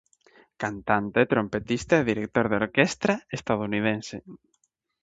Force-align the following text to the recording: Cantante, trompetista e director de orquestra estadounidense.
Cantante, 0.63 1.19
trompetista 1.33 1.93
e 1.97 2.07
director 2.11 2.45
de 2.47 2.59
orquestra 2.63 3.13
estadounidense. 3.37 4.17